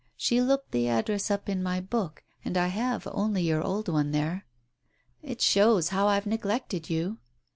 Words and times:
She 0.17 0.41
looked 0.41 0.71
the 0.71 0.87
address 0.87 1.29
up 1.29 1.47
in 1.47 1.61
my 1.61 1.79
book 1.79 2.23
and 2.43 2.57
I 2.57 2.69
have 2.69 3.07
only 3.11 3.43
your 3.43 3.61
old 3.61 3.87
one 3.87 4.09
there." 4.09 4.47
"It 5.21 5.41
shows 5.41 5.89
how 5.89 6.07
I've 6.07 6.25
neglected 6.25 6.89
you." 6.89 7.19